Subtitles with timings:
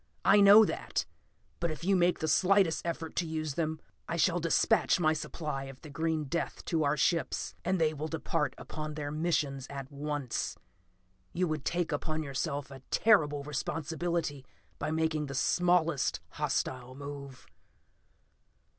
[0.25, 1.05] I know that.
[1.59, 5.65] But if you make the slightest effort to use them, I shall dispatch a supply
[5.65, 9.91] of the green death to our ships, and they will depart upon their missions at
[9.91, 10.57] once.
[11.33, 14.43] You would take upon yourself a terrible responsibility
[14.79, 17.45] by making the smallest hostile move.